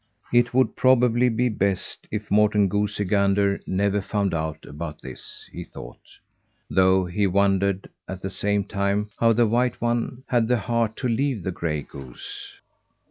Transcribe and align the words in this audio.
It 0.33 0.51
would 0.51 0.75
probably 0.75 1.29
be 1.29 1.47
best 1.47 2.07
if 2.09 2.31
Morten 2.31 2.67
goosey 2.67 3.05
gander 3.05 3.59
never 3.67 4.01
found 4.01 4.33
out 4.33 4.65
about 4.65 4.99
this, 4.99 5.47
he 5.53 5.63
thought, 5.63 5.99
though 6.71 7.05
he 7.05 7.27
wondered, 7.27 7.87
at 8.07 8.23
the 8.23 8.31
same 8.31 8.63
time, 8.63 9.11
how 9.19 9.31
the 9.31 9.45
white 9.45 9.79
one 9.79 10.23
had 10.25 10.47
the 10.47 10.57
heart 10.57 10.95
to 10.95 11.07
leave 11.07 11.43
the 11.43 11.51
gray 11.51 11.83
goose. 11.83 12.57